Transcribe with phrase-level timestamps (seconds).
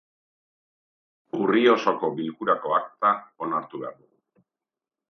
[1.41, 3.13] Urriko osoko bilkurako akta
[3.49, 4.27] onartu behar dugu.